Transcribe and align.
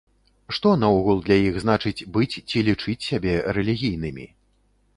Што 0.57 0.69
наогул 0.83 1.19
для 1.27 1.37
іх 1.49 1.59
значыць 1.65 2.07
быць 2.17 2.39
ці 2.49 2.65
лічыць 2.71 2.99
сябе 3.11 3.37
рэлігійнымі? 3.59 4.25